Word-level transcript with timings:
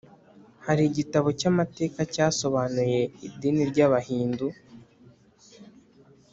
hari 0.65 0.81
igitabo 0.89 1.27
cy’amateka 1.39 1.99
cyasobanuye 2.13 3.01
idini 3.27 3.63
ry’abahindu 3.71 4.45